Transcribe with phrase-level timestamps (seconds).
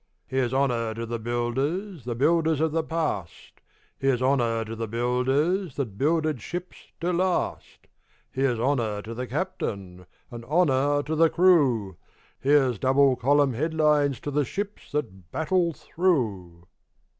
[0.25, 3.61] Here's honour to the builders– The builders of the past;
[3.99, 7.85] Here's honour to the builders That builded ships to last;
[8.31, 11.97] Here's honour to the captain, And honour to the crew;
[12.39, 16.63] Here's double column headlines To the ships that battle through.